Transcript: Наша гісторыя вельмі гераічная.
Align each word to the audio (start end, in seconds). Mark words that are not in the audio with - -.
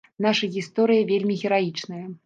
Наша 0.25 0.49
гісторыя 0.55 1.05
вельмі 1.13 1.39
гераічная. 1.43 2.05